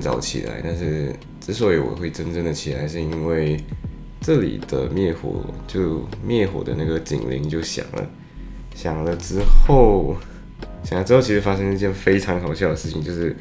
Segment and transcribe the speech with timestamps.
[0.00, 3.56] 早起来，但是之所以我会真正的起来，是因为
[4.20, 8.06] 这里的灭火就灭火的那个警铃就响了，
[8.74, 10.16] 响了之后，
[10.82, 13.34] 响了之后，其实发生一件非常好笑的事情，就是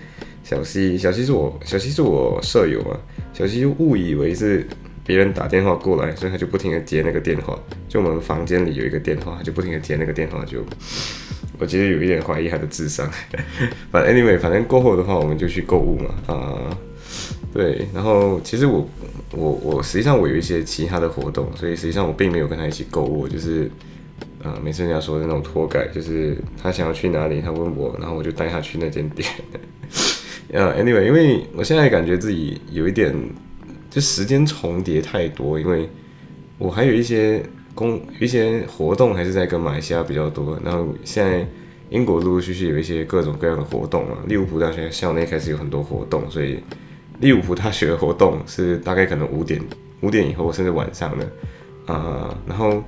[0.43, 2.99] 小西，小西是我小西是我舍友啊，
[3.33, 4.67] 小西就误以为是
[5.05, 10.63] 别人打电话过来，所以他就不停的接那个电话，就我们房间里有一个电话，他就不停的接那个电话，就
[11.57, 13.09] 我其实有一点怀疑他的智商，
[13.91, 16.77] 反正 anyway，反正过后的话，我们就去购物嘛，啊、
[17.53, 18.87] 对，然后其实我
[19.31, 23.71] 我我实际上我有一些其他的活动，所以实际上我并没有跟他一起购物，就是
[24.43, 29.29] 呃每次人家说的那种拖改，就是他想要去哪里，他问我，然后我就带他去那间店。
[30.51, 33.13] 呃， anyway，因为我现在感觉自己有一点
[33.89, 35.89] 就时间重叠太多，因为
[36.57, 37.41] 我还有一些
[37.75, 41.45] 工一些活动还是在跟马来西亚比较多，然后现在
[41.89, 46.59] 英国陆陆续续有一些各种各样的活动嘛，利物浦大学校内开始有很多活动，所以
[47.19, 49.61] 利物浦大学的活动是大概可能五点
[50.01, 52.83] 五点以后甚至晚上的，啊、然后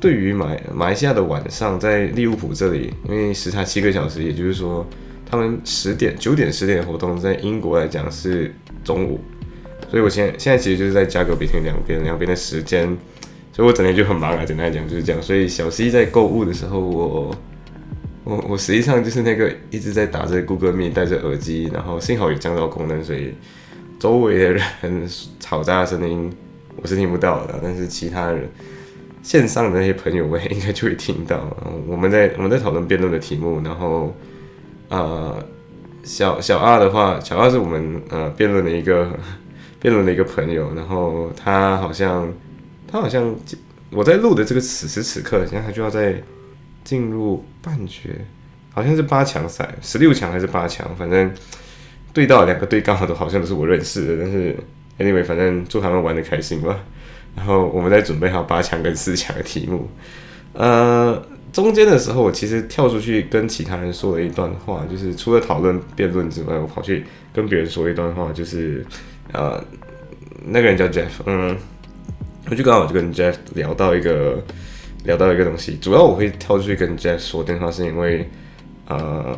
[0.00, 4.86] 对于马马来西亚的晚上，在利物浦这里，因为时差七个小时，也就是说
[5.28, 9.20] 他们十点九点十点的活动，在英国来讲是中午，
[9.90, 12.96] 所以我现现在其实就是在加格比听两边两边的时间，
[13.56, 15.22] 所以我整天就很忙啊，简单来讲就是这样。
[15.22, 17.34] 所以小 C 在购物的时候，我
[18.22, 23.32] 我我实际上就是那个一直在打着 Google Meet 戴着耳机，然后幸好有降噪功能，所以
[23.98, 25.08] 周围的人
[25.40, 26.30] 吵杂的声音
[26.82, 28.46] 我是听不到的，但是其他人
[29.22, 31.48] 线上的那些朋友们应该就会听到。
[31.86, 34.14] 我们在 我们在讨论辩论的题目，然后
[34.90, 35.34] 呃
[36.02, 39.18] 小小二的话，小二是我们呃辩论的一个
[39.80, 42.30] 辩论的一个朋友，然后他好像
[42.86, 43.34] 他好像
[43.90, 46.22] 我在录的这个此时此刻，现在他就要在
[46.84, 48.24] 进入半决，
[48.72, 51.30] 好像是八强赛，十六强还是八强，反正
[52.12, 54.56] 对到两个队刚好都好像都是我认识的，但是
[54.98, 56.78] anyway，反正祝他们玩的开心吧。
[57.34, 59.86] 然后我们在准备好八强跟四强的题目，
[60.54, 67.04] 呃，中间的时候我其实跳出去跟其他人说了一段话，就是除了讨论辩论之外，我跑去
[67.34, 68.82] 跟别人说一段话，就是
[69.32, 69.62] 呃，
[70.46, 71.54] 那个人叫 Jeff，嗯，
[72.48, 74.42] 我就刚好就跟 Jeff 聊到一个
[75.04, 78.28] 聊到一个东西，主要我会跳出去跟 Jeff 说电话，是因为
[78.86, 79.36] 呃，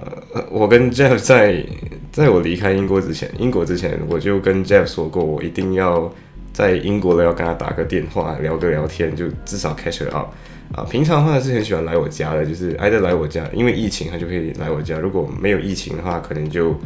[0.50, 1.64] 我跟 Jeff 在
[2.12, 6.12] 在我离开英国之前，英国之前我就跟 Jeff 说过，我一定要
[6.52, 10.28] 在英国了要跟他打个电话，聊个聊天，就至少 catch up。
[10.74, 14.98] 啊，平常的话是很喜欢来我家的，就是挨着来我家，因为疫情他就可以来我家。
[14.98, 16.78] 如果没有疫情的话，可能就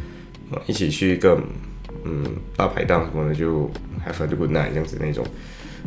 [0.66, 1.37] 一起去一个
[2.04, 2.25] 嗯
[2.56, 3.69] 大排档什么的，就
[4.06, 5.27] have a good night 这样子那种。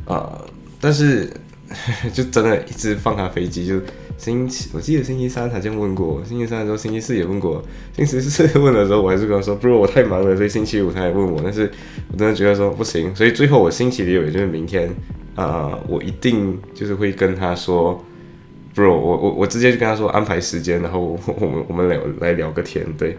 [0.06, 0.42] 啊、
[0.82, 1.30] 但是
[2.14, 3.80] 就真的一直放他飞机，就
[4.18, 7.64] 星期我记得星期三他这样问过，星期三的时候星期四也问过，
[7.96, 11.72] 星期四问的时候我还是跟他说，不是我太忙了，所以星期五他还问我，但是
[12.12, 14.90] 我真的觉得说不行，所以最后我星期六也就是明天
[15.36, 18.04] 啊、我一定就是会跟他说。
[18.76, 23.18] bro，我我我直接就跟他说安排时间，然后我我们我们聊来聊个天，对，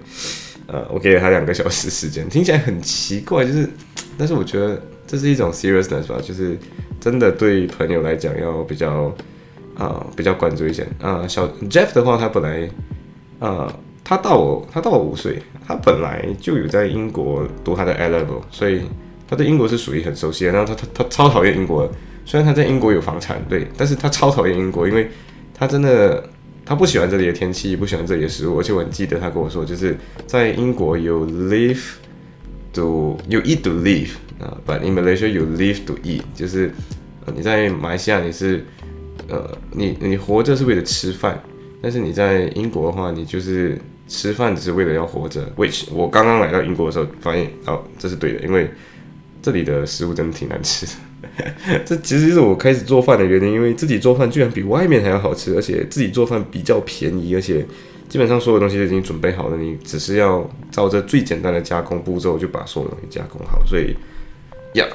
[0.67, 3.67] 呃，我给了他两个小时时间，听起来很奇怪，就是，
[4.19, 6.59] 但是我觉得这是一种 seriousness 吧，就是
[7.01, 9.15] 真的对朋友来讲要比较
[9.77, 10.87] 啊、比较关注一些。
[11.01, 12.69] 啊、小 Jeff 的话，他本来
[13.39, 13.73] 呃
[14.03, 18.83] 他到我他到我五岁，他本来就有在英国读他的 A level，所以
[19.29, 21.91] 他对英国是属于很熟悉的，然后他他他超讨厌英国，
[22.25, 25.11] 虽然他在英国有房产，对，但是他超讨厌英国，因为
[25.53, 26.29] 他真的
[26.65, 29.97] 他不喜欢这里的天气，不喜欢这里的食物，而且我很记得他跟我说，就是
[30.27, 31.97] 在英国有 live
[32.77, 36.71] to you eat to live 啊，but in Malaysia you live to eat，就是、
[37.25, 38.65] 呃你在马来西亚你是
[39.29, 41.43] 呃你你活着是为了吃饭，
[41.83, 45.51] 但是你在英国的话，你就是吃饭只是为了要活着。
[45.57, 48.71] which 我刚刚来到英国的时候发现哦这是对的，因为
[49.43, 50.93] 这里的食物真的挺难吃的。
[51.85, 57.67] 这其实是我开始做饭的原因，因为自己做饭居然比外面还要好吃，而且自己做饭比较便宜，而且
[58.09, 63.97] 基本上所有东西都已经准备好了，你只是要照着最简单的加工步骤就把所有东西加工好，所以
[64.75, 64.87] 呀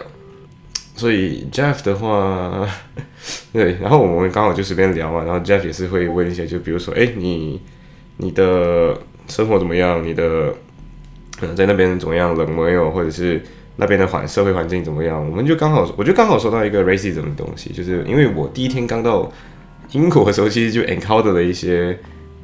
[0.95, 2.67] 所以 Jeff 的话，
[3.51, 7.59] 对，然后我们刚好就随便聊嘛，然后 Jeff 也是会问一些，就比如说，哎，你
[8.17, 8.95] 你的
[9.27, 10.05] 生活怎么样？
[10.05, 10.53] 你的
[11.41, 12.35] 嗯、呃在那边怎么样？
[12.35, 12.91] 冷没有？
[12.91, 13.41] 或者是
[13.77, 15.27] 那边的环社会环境怎么样？
[15.27, 19.31] 我们就刚好，我就刚好说到一个 racism 的东西，就是因为我第一天刚到
[19.93, 21.97] 英国的时候，其实就 encounter 了一些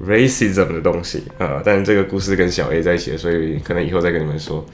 [0.05, 1.61] racism 的东西啊。
[1.63, 4.65] 但这个故事跟小 A 在一起，所以可能以后再跟你们说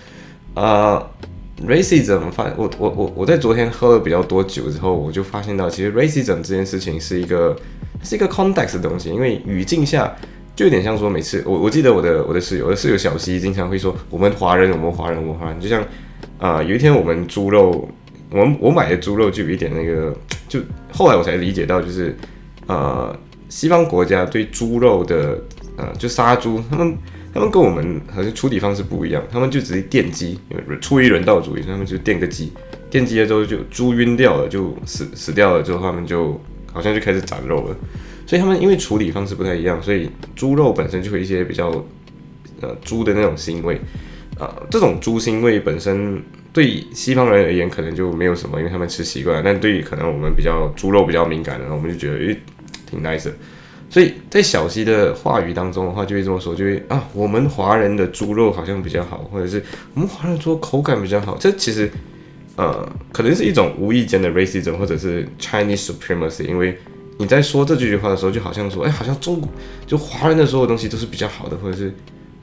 [0.53, 1.05] 啊。
[1.67, 7.55] racism 发我我我我在昨天喝了比较多酒之后，我就发现到其实 racism 这件事情是一个
[8.01, 10.13] 是一个 context 的东西，因为语境下
[10.55, 15.83] 就有点像说每次我我记得我的我的室友，我的室友小西经常会说我们华人我们华人我们华人，就像。
[16.39, 17.87] 啊，有一天我们猪肉，
[18.29, 20.13] 我我买的猪肉就有一点那个，
[20.49, 20.59] 就
[20.91, 22.13] 后来我才理解到，就是
[22.67, 23.15] 呃，
[23.53, 25.39] 西方国家对猪肉的
[25.77, 26.97] 呃，就杀猪，他们
[27.31, 30.39] 他们跟我们好像处理方式不一样，他们就直接电击，
[30.81, 32.51] 出于人道主义，他们就电个鸡，
[32.89, 36.41] 电击了之后就猪晕掉了，就死死掉了之后，他们就
[36.73, 37.75] 好像就开始斩肉了，
[38.25, 41.69] 所以他们因为处理方式不太一样，所以猪肉本身就会一些比较
[42.59, 43.79] 呃猪的那种腥味。
[44.39, 46.19] 啊，这种猪腥味本身
[46.51, 49.43] 对西方人而言可能就没有什么，因为他们吃习惯。
[49.45, 52.35] 但对于可能我们比较猪肉比较敏感的，我们就觉得诶
[52.93, 53.31] 挺 nice。
[53.89, 59.63] 所以在小西的话语当中的话，就会这么说，就会啊，我们华人的猪肉好像比较好，或者是
[59.93, 61.37] 我们华人猪肉口感比较好。
[61.39, 61.89] 这其实
[62.55, 66.45] 呃，可能是一种无意间的 racism，或者是 Chinese supremacy。
[66.47, 66.77] 因为
[67.17, 69.49] 你在说这句话的时候，就好像说，哎，好像中国
[69.87, 71.93] 就华人的所有东西都是比较好的，或者是。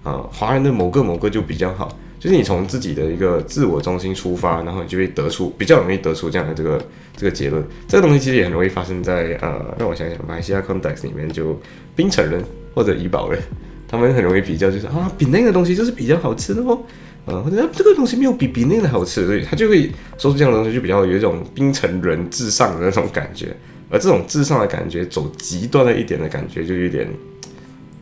[0.03, 6.79] 啊，华人的某个某个就比较好，就是你从自己的一个自我中心出发，然后你就会得出比较容易得出这样的这个
[7.17, 7.65] 这个结论。
[7.89, 11.59] 这个东西其实也很容易发生在呃，让我想想，马来西亚 context 里面，就
[11.97, 12.45] 槟城人
[12.75, 13.41] 或者怡保人，
[13.89, 16.79] 他们很容易比较，就是啊，比那个东西就是比较好吃的哦，
[17.25, 23.57] 呃，或者这个东西没有比比那个好吃，所以他就会说出这样的东西，就比较有一种槟城人至上的那种感觉，
[23.89, 27.09] 而这种至上的感觉，走极端了一点的感觉，就有点。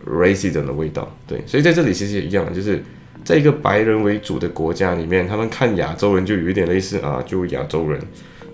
[0.06, 2.82] racism 的味道，对，所以在这里其实也一样，就是
[3.28, 8.00] 在一个白人为主的国家里面，他们看亚洲人就有一点类似啊，就亚洲人，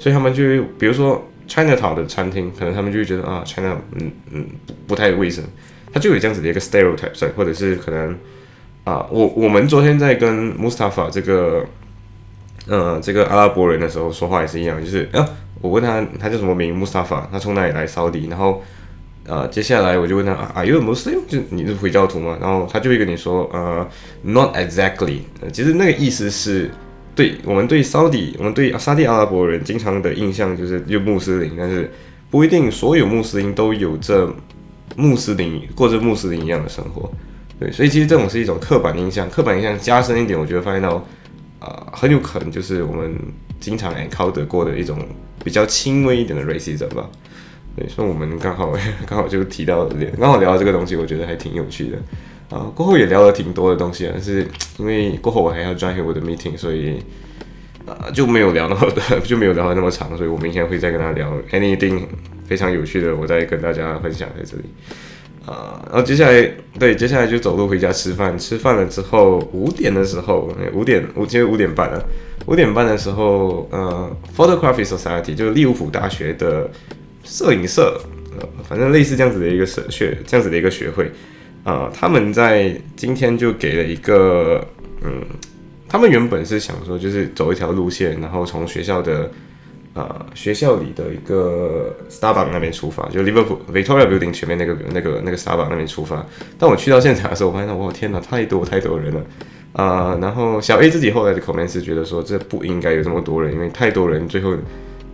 [0.00, 0.43] 所以他们就
[0.76, 5.44] 比如说 China Town 的餐厅，可能他们就会觉得啊，China 嗯嗯不不太卫生，
[5.93, 8.19] 他就有这样子的一个 stereotype，或者是可能
[8.82, 11.65] 啊，我我们昨天在跟 Mustafa 这个
[12.67, 15.25] 呃这个阿拉伯人的时候说话也是一样，就是啊，
[15.61, 18.61] 我问他他叫什么名，Mustafa，他从哪里来扫地，然后。
[19.26, 21.21] 呃，接下来我就问他，Are you a Muslim？
[21.26, 22.37] 就你是回教徒吗？
[22.41, 23.88] 然后他就会跟你说，呃
[24.23, 25.21] ，Not exactly。
[25.50, 26.71] 其实那个意思是，
[27.15, 31.91] 对我们对沙地，我们对沙地阿拉伯人经常的印象就是就穆斯林，但是
[32.31, 34.31] 不一定所有穆斯林都有着
[34.97, 37.11] 穆斯林过着穆斯林一样的生活。
[37.59, 41.03] 对，所以其实这种是一种刻板印象，刻板印象加深一点，我觉得发现到，
[41.61, 43.17] 啊，很有可能就是我们
[43.59, 44.99] 经常 encounter 过的一种
[45.43, 47.09] 比较轻微一点的 racism 吧。
[47.76, 48.73] 对，所以我们刚好
[49.05, 49.85] 刚好就提到，
[50.21, 51.99] 刚好聊到这个东西，我觉得还挺有趣的
[52.56, 52.71] 啊。
[52.73, 54.47] 过后也聊了挺多的东西啊，但是
[54.79, 57.03] 因为过后我还要 join 我的 meeting，所以
[57.85, 60.17] 啊就没有聊那么多， 就没有聊那么长。
[60.17, 62.03] 所以我明天会再跟他聊 anything
[62.47, 64.65] 非常有趣的，我再跟大家分享在这里
[65.44, 65.82] 啊。
[65.91, 66.49] 然后接下来
[66.79, 68.38] 对，接下来就走路回家吃饭。
[68.38, 72.00] 吃饭了之后，五点的时候，五点五今天五点半了，
[72.47, 76.70] 五点半的时候，呃，Photography Society 就是利物浦大学的。
[77.25, 77.99] 摄影社，
[78.38, 81.11] 呃，反正类似这样子的一个社学，这样子的一个学会，
[81.65, 84.65] 啊，他们在今天就给了一个，
[85.03, 85.23] 嗯，
[85.88, 89.31] 他们原本是想说，就是走一条路线，然后从学校的，
[89.94, 96.25] 呃，学校里的一个 Starbucks 那边出发，就 Liverpool Victoria Building 前面那个那个那个 Starbucks 那边出发。
[96.58, 99.25] 但我去到现场的时候，我发现，我天哪，太多太多人了，
[99.72, 104.55] 啊，然后小 A 自己后来的口面是觉得说，这不应该有这么多人，因为太多人，最后。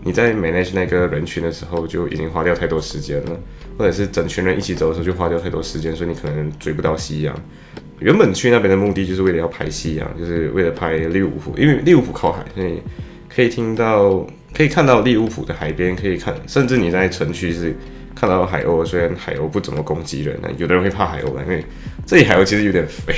[0.02, 3.38] 你在 manage 那个人群的时候就已经花掉太多时间了，
[3.76, 7.34] 或者是整群人一起走的时候就花掉太多时间，所以你可能追不到夕阳。
[7.98, 12.80] 原本去那边的目的就是为了要拍夕阳，就是为了拍利物浦，因为利物浦靠海，所以
[13.28, 17.76] 可以听到、可以看到利物浦的海边，可以看，甚至你在城区是
[18.14, 18.82] 看到海鸥。
[18.82, 21.62] 虽然海鸥不怎么攻击人，有的人会怕海鸥吧，因为
[22.06, 23.14] 这里海鸥其实有点肥，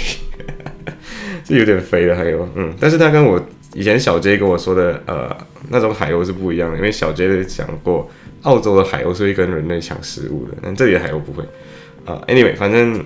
[1.46, 2.44] 是有点肥的海鸥。
[2.56, 3.40] 嗯，但是他跟我。
[3.74, 5.34] 以前小 J 跟我说的，呃，
[5.70, 8.10] 那种海鸥是不一样的，因为小 J 讲过，
[8.42, 11.42] 澳洲的海鸥是会跟人类抢食物的，但这里的海鸥不会。
[12.04, 13.02] 啊，Anyway，反正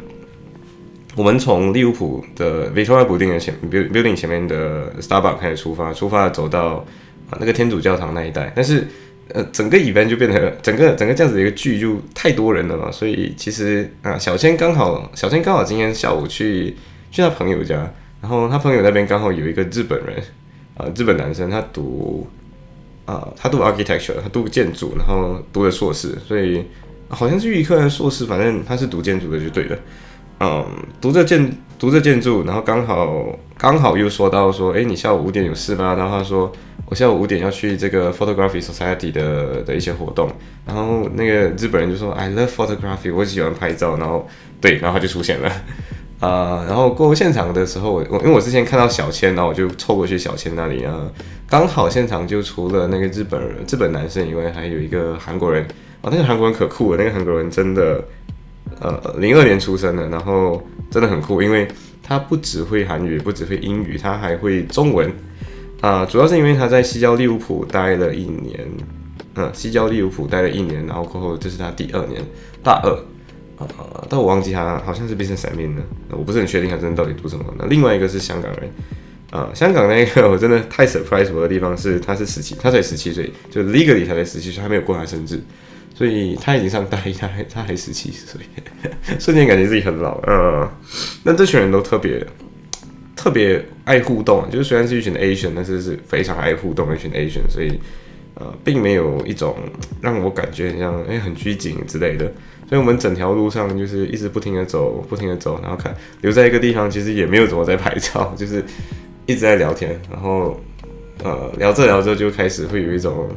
[1.15, 6.85] 我们从利物浦的 Victoria Building 前 Building 前面的 Starbucks 开始出发，出发走到
[7.31, 8.89] 啊那个天主教堂那一带，但是
[9.35, 16.75] 呃整个 event 就变成整个整个这样子的一个剧就太多人了嘛，所以其实啊小千刚好小千刚好今天下午去
[17.11, 17.89] 去他朋友家，
[18.21, 20.17] 然后他朋友那边刚好有一个日本人。
[20.79, 22.27] 呃，日本男生他读，
[23.07, 26.65] 啊，他读 architecture，他读建筑，然后读了硕士，所以
[27.09, 29.79] 好像是预科的硕士，反正他是读建筑的就对了。
[30.41, 30.67] 嗯，
[31.01, 35.95] 读着建读着建筑，然后刚好刚好又说到说，哎，你下午五点有事吗？
[35.95, 36.53] 然后他说
[36.85, 40.31] 我下午五点要去这个 Photography Society 的的一些活动，
[40.67, 44.29] 然后那个日本人就说 I love photography，我喜欢拍照，然后
[44.61, 45.51] 对，然后他就出现了。
[46.19, 51.03] 啊，然后过现场的时候，我我因为我之前看到小千，然后我就凑过去小千那里啊，
[51.49, 55.63] 刚好现场就除了那个日本人、日本男生以外，还有一个韩国人
[56.01, 58.03] 啊，那个韩国人可酷了，那个韩国人真的，
[58.81, 61.69] 呃，零二年出生的，然后真的很酷，因为
[62.03, 65.13] 他不只会韩语，不只会英语，他还会中文
[65.83, 68.67] 啊，主要是因为他在西郊利物浦待了一年，
[69.35, 72.23] 嗯，西郊利物浦待了一年，然后过后这是他第二年，
[72.63, 72.99] 大二。
[73.59, 77.45] 啊，但我忘记他好像是 business admin 的，我不是很确定他真的到底读什么。
[77.59, 78.71] 那另外一个是香港人，
[79.31, 85.41] 啊，香港那个我真的太 surprise 我的地方是，他是十七，他才十七岁，就 legally 他才十七岁，还没有过他生日，
[85.95, 88.41] 所以他已经上大一，他还他还十七岁，
[89.19, 90.21] 瞬间感觉自己很老。
[90.27, 90.69] 嗯，
[91.25, 92.27] 那这群人都特别
[93.17, 97.81] 特别爱互动，就是虽然是一群 Asian，但是是非常爱互动的一群 Asian，所以
[98.35, 99.57] 呃，并没有一种
[100.03, 102.31] 让我感觉很像哎很拘谨之类的。
[102.69, 108.65] 所以，我们整条路上就是一直不停的走，不停的走，然后看留在一个地方，其实也没有怎么在拍照，就是
[109.25, 110.61] 一直在聊天，然后
[111.23, 113.29] 呃聊着聊着就开始会有一种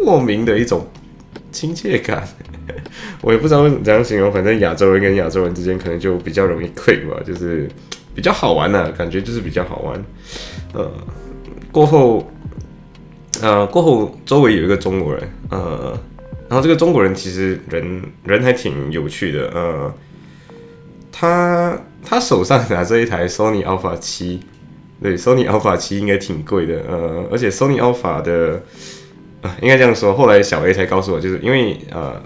[0.00, 0.86] 莫名的一种
[1.50, 2.26] 亲切感，
[3.20, 7.68] 我也不知道怎样形容，反正亚洲人跟亚洲人之间可能就比较容易 click 吧，就是
[8.14, 10.04] 比较好玩的感觉，就是比较好玩。
[10.72, 10.90] 呃，
[11.70, 12.26] 过后
[13.42, 15.98] 呃过后周围有一个中国人，呃。
[16.52, 19.94] 然后这个中国人其实人人还挺有趣的，呃，
[21.10, 24.38] 他他手上拿着一台 Sony Alpha 七，
[25.02, 28.62] 对，Sony Alpha 七应该挺贵的，呃，而且 Sony Alpha 的，
[29.40, 32.22] 啊，应该这样说，后来小 A 才告诉我，就是因为呃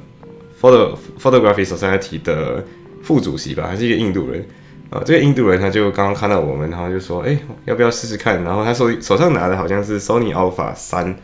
[0.61, 2.65] ，Photo Photography Society 的
[3.05, 4.45] 副主席吧，还是一个印度人，
[4.91, 8.43] 啊，这个印度人他就刚刚看到我们，然后就说，哎，要不要试试看？
[8.43, 11.17] 然后他手手上拿的好像是 Sony Alpha 三。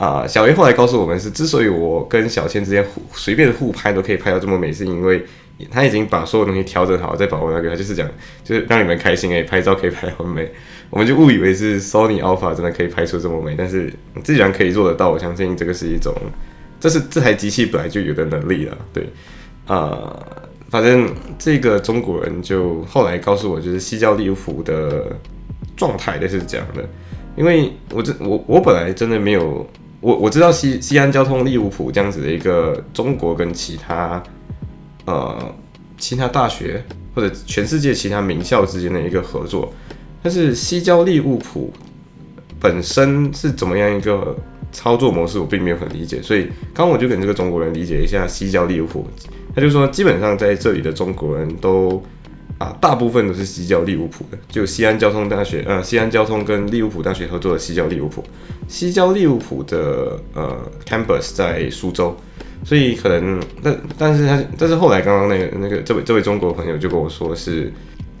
[0.00, 5.22] 啊，小 A 后来告诉我们是，之所以我跟小千之间随便互拍都可以拍到这么美，是因为
[5.70, 8.08] 他已经把所有东西调整好，再保护那个，他就是讲，
[8.42, 10.50] 就是让你们开心诶，拍照可以拍很美。
[10.88, 13.92] 我们就误以为是 Sony Alpha 真的可以拍出这么美，但是
[14.24, 16.14] 既然可以做得到，我相信这个是一种，
[16.80, 18.78] 这是这台机器本来就有的能力了。
[18.94, 19.06] 对，
[19.66, 20.18] 啊，
[20.70, 25.14] 反正这个中国人就后来告诉我，就是西交利物浦的
[25.76, 26.88] 状态类是这样的，
[27.36, 29.68] 因为我这我我本来真的没有。
[30.00, 34.22] 我我知道西西安交通利物浦这样子的一个中国跟其他
[35.04, 35.54] 呃
[35.98, 36.82] 其他大学
[37.14, 39.72] 或者全世界其他名校之间的一个合作，
[40.22, 41.72] 但是西交利物浦
[42.58, 44.36] 本身是怎么样一个
[44.72, 49.06] 操作模式，我并没有很理解，所以刚我就跟这个中国人理解一下西交利物浦，
[49.54, 52.02] 他就说基本上在这里的中国人都。
[52.60, 58.22] 啊，大部分都是西交利物浦的，就西安交通大学，呃，西安交通跟利物浦大学合作的西交利物浦。
[58.68, 62.14] 西交利物浦的呃 campus 在苏州，
[62.62, 67.72] 所以可能，但但是他，但是后来刚刚那个那个这位这位中国朋友就跟我说是，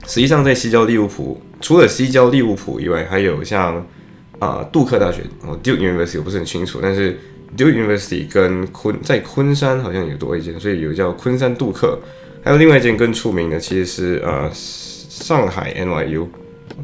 [0.06, 3.86] 实际上在西交利物浦，除了西交利物浦以外，还有像
[4.38, 7.20] 啊杜克大学，哦 Duke University 我不是很清楚，但是
[7.58, 11.98] Duke University 跟昆在昆山好像也多一间，所以有叫昆山杜克。
[12.50, 16.26] 还有另外一间更出名的，其实是呃上海 NYU，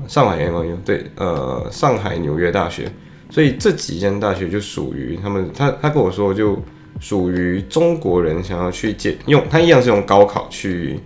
[0.06, 2.88] 上海 NYU 对，呃上海纽约大学，
[3.30, 6.56] 所以这几间大学就属于他们，他他跟我说就
[7.00, 11.00] 属于中国人想要去借用，他一样是用高考去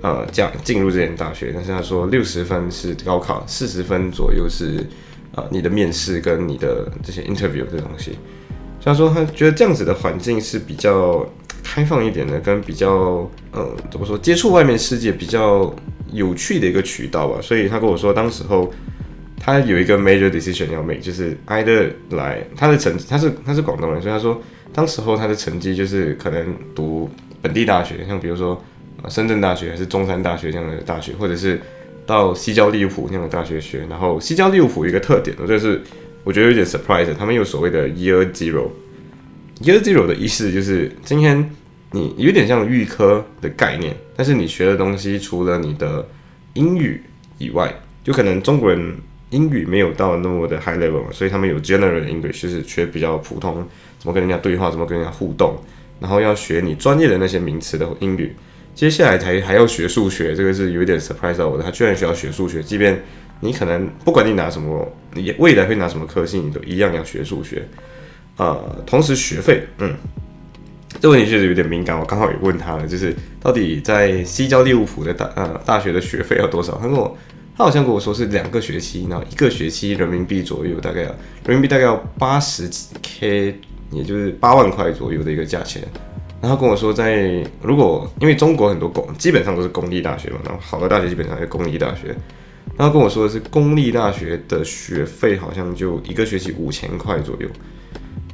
[0.00, 4.82] 呃样进入这间大学，但是他说六十分是高考，四十分左右是
[5.34, 8.12] 呃你的面试跟你的这些 interview 这东西，
[8.82, 11.28] 他说他觉得这样子的环境是比较。
[11.62, 15.74] 开放一点的，跟比较呃怎么说，接触外面世界比较
[16.12, 17.38] 有趣的一个渠道吧。
[17.42, 18.72] 所以他跟我说，当时候
[19.40, 24.40] 他有一个 major decision 要 make，就是 either 来他的成，他是他是广东人，所以他说
[24.72, 27.08] 当时候他的成绩就是可能读
[27.40, 28.60] 本地大学，像比如说
[29.08, 31.60] 深圳大学还是中山大学这样的大学，或者是
[32.06, 33.86] 到西交利物浦那样的大学学。
[33.88, 35.80] 然后西交利物浦一个特点，就是
[36.24, 38.68] 我觉得有点 surprise，他们有所谓的 year zero。
[39.62, 41.50] Year Zero 的意思就是今天
[41.90, 46.06] 你有点像预科的概念，但是你学的东西除了你的
[46.54, 47.02] 英语
[47.38, 47.74] 以外，
[48.04, 48.94] 就可能中国人
[49.30, 53.66] 英语没有到那么的 high level，所以他们有 General English，就是学比较普通，
[53.98, 55.56] 怎么跟人家对话，怎么跟人家互动，
[55.98, 58.32] 然后要学你专业的那些名词的英语，
[58.74, 63.02] 接下来才还要学数学，这个是有一点 surprise 到我的，他居然需要学数学，即便
[63.40, 67.66] 你可能不管你拿什么，你未来会拿什么科系，你都一样要学数学。
[68.38, 69.94] 呃，同时学费，嗯，
[71.00, 76.78] 这问题确实有点敏感，我刚好也问他了，就是到底在西交利物浦的大呃大学的学费要多少？
[76.80, 77.18] 他跟我
[77.56, 81.16] 他好像跟我说是两个学期，然后一个学期人民币左右，大概人
[81.48, 82.70] 民币大概要八十
[83.02, 85.82] K，也就是八万块左右的一个价钱。
[86.40, 92.14] 然后跟我说，在如果因为中国很多公基本上都是公立大学嘛，然后好的大学基本上是公立大学。
[92.76, 97.48] 然后跟我说的是公立大学的学费好像就一个学期五千块左右。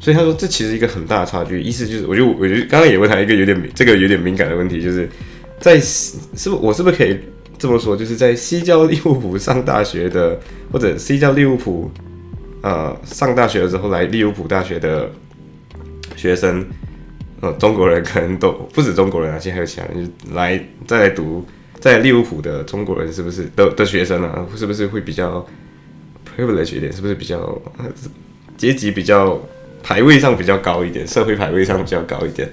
[0.04, 5.08] 所以他说这其实一个很大的差距，意思就是，我就我就刚刚也问他一个有点这个有点敏感的问题，就是
[5.58, 7.18] 在是不我是不是可以
[7.56, 10.38] 这么说，就是在西交利物浦上大学的，
[10.70, 11.90] 或者西交利物浦
[12.60, 15.10] 呃上大学的时候来利物浦大学的
[16.14, 16.62] 学生。
[17.40, 21.44] 呃中国人可能都不止中国人啊，现在还有其他人就来再来读
[21.78, 24.46] 在利物浦的中国人是不是的的学生啊？
[24.56, 25.46] 是不是会比较
[26.24, 26.90] privilege 一点？
[26.90, 27.60] 是不是比较
[28.56, 29.38] 阶级比较
[29.84, 31.06] 排位上比较高一点？
[31.06, 32.50] 社会排位上比较高一点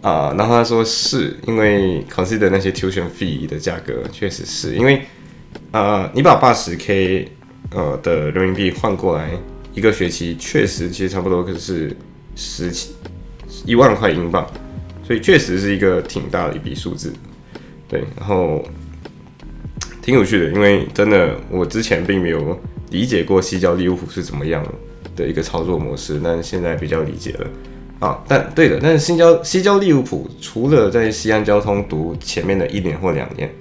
[0.00, 0.32] 啊？
[0.38, 5.02] 然后他说是因为 consider 那些 tuition fee 的价格，确实是因为
[5.72, 7.28] 啊，你把八十 k
[7.72, 9.30] 呃的人民币换过来
[9.74, 11.94] 一个学期，确实其实差不多可是
[12.36, 12.94] 十七。
[13.64, 14.46] 一万块英镑，
[15.04, 17.12] 所以确实是一个挺大的一笔数字，
[17.88, 18.64] 对，然后
[20.00, 22.58] 挺有趣的，因为真的我之前并没有
[22.90, 24.62] 理解过西交利物浦是怎么样
[25.18, 27.46] 的一个操作模式，但现在比较理解了
[27.98, 28.22] 啊。
[28.28, 33.52] 但对的，但是西交西交利物浦除了在西安交通读前面的一年或两年，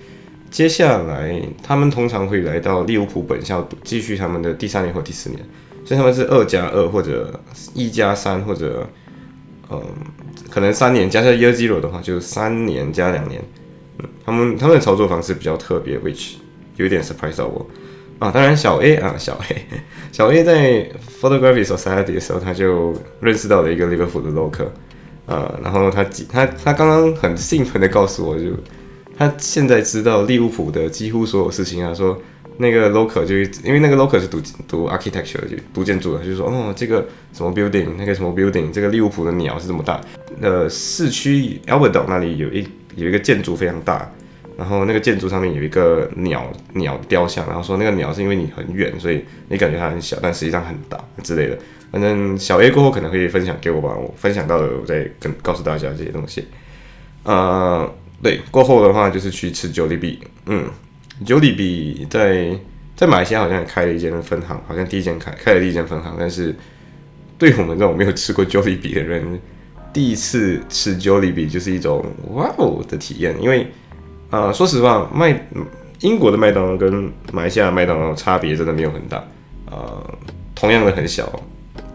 [0.52, 5.40] 接下来他们通常会来到利物浦本校继续他们的第三年或第四年，
[5.84, 7.38] 所以他们是二加二或者
[7.74, 8.88] 一加三或者。
[9.70, 9.84] 嗯，
[10.50, 13.44] 可能三年加上 year zero 的话，就是三年加两年。
[14.00, 16.36] 嗯，他们他们的操作方式比较特别，which
[16.78, 17.68] 有点 surprise 到我
[18.20, 18.32] 啊。
[18.32, 19.66] 当然，小 A 啊，小 A，
[20.12, 20.90] 小 A 在
[21.22, 24.68] photography society 的时候，他就认识到了一个 Liverpool 的 local
[25.26, 28.52] 啊，然后他他他刚刚很兴奋的告诉我就，
[29.18, 32.20] 他现在知道利物浦的几乎所有事情啊，说。
[32.60, 40.02] 那个 local 就因为那个 local 是读读 architecture 就读建筑的，就说哦这个什么 building 那个什么 building 这个利物浦的鸟是这么大，
[40.42, 44.12] 呃市区 Albert 岛那里有一有一个建筑非常大，
[44.58, 51.58] 然后那个建筑上面有一个鸟鸟雕像，然后说那个鸟是因为你很远，所以你感觉它很小，但实际上很大之类的。
[51.92, 56.46] 反正小 A 过后可能会分享给我吧，我分享到了我再跟告诉大家这些东西。
[57.24, 57.90] 呃，
[58.22, 60.66] 对，过后的话就是去吃九里币，嗯。
[61.26, 62.52] 九里比在
[62.96, 66.56] 在马来西亚好像也开了一间分行，好像第一间开开了第一间分行，但是
[67.40, 69.40] 对我们这种没有吃过九里比的人，
[69.92, 73.36] 第一次吃九里比就是一种哇哦的体验。
[73.42, 73.66] 因为
[74.30, 75.48] 啊，说实话，麦
[76.02, 79.24] 英国的麦当劳跟马来西亚麦当劳差别真的没有很大，
[79.72, 80.18] 呃，
[80.54, 81.40] 同样的很小，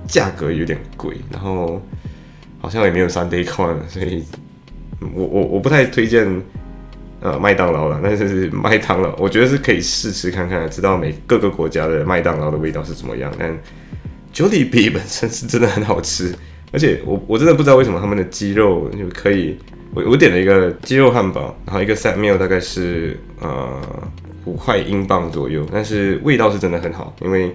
[0.07, 1.81] 价格有点贵，然后
[2.61, 4.25] 好像也没有三 day Con，，所以
[5.15, 6.43] 我我我不太推荐。
[7.25, 13.33] 呃，麦当劳了，但是麦当劳，我觉得是可以试吃看看，知道每各个国家的麦当劳的味道是怎么样。
[13.39, 13.57] 但
[14.33, 16.35] 九里比本身是真的很好吃，
[16.73, 19.57] 而且我我真的不知道为什么他们的鸡肉就可以，
[19.95, 23.81] 我我点了一个鸡肉汉堡，然后一个 set meal 大概是呃
[24.47, 27.55] 五块英镑左右，但是味道是真的很好，因为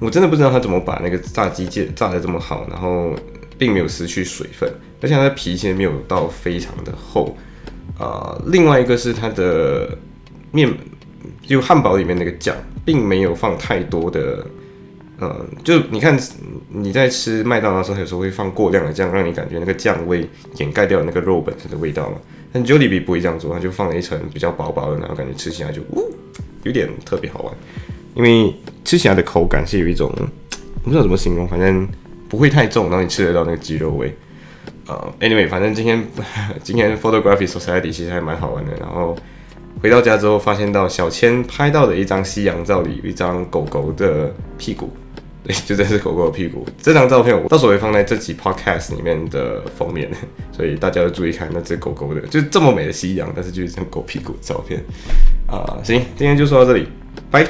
[0.00, 3.14] 我真的不知道他怎么把那个炸鸡界炸的这么好，然后
[3.58, 7.36] 并没有失去水分，而且它的皮其实没有到非常的厚。
[7.98, 9.96] 啊，另外一个是它的
[10.50, 10.70] 面，
[11.42, 14.46] 就汉堡里面那个酱，并没有放太多的，
[15.18, 16.18] 嗯，就你看
[16.68, 22.16] 你在吃麦当劳的时候，有时候会放过量的酱，让你感觉那个酱味掩盖掉那个肉本身的味道嘛。
[22.52, 26.10] 但 Jollibee 不会这样做，它就放了一层比较薄薄的，然后感觉吃起来就呜，
[26.64, 27.54] 有点特别好玩，
[28.14, 30.12] 因为吃起来的口感是有一种，
[30.82, 31.88] 不知道怎么形容，反正
[32.28, 34.14] 不会太重，然后你吃得到那个鸡肉味。
[34.86, 36.06] 呃，anyway，反正今天
[36.62, 38.72] 今天 photography society 其实还蛮好玩的。
[38.78, 39.16] 然后
[39.82, 44.90] 回到家之后，发现到小千拍到的一张夕阳照里有一张狗狗的屁股，
[45.46, 46.66] 对，就这是狗狗的屁股。
[46.82, 50.10] 这张照片我到时候会放在这期 podcast 里面的封面，
[50.50, 54.82] 所以大家要注意看那只狗狗的，就这么美的夕阳，但是就是一张狗屁股的照片。
[55.46, 56.88] 啊，行，今天就说到这里，
[57.30, 57.46] 拜。